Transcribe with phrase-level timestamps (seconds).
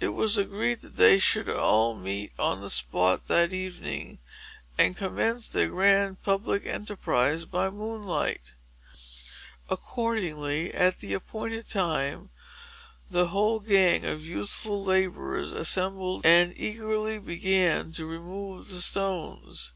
[0.00, 4.18] It was agreed that they should all be on the spot, that evening,
[4.78, 8.54] and commence their grand public enterprise by moonlight.
[9.68, 12.30] Accordingly, at the appointed time,
[13.10, 19.74] the whole gang of youthful laborers assembled, and eagerly began to remove the stones.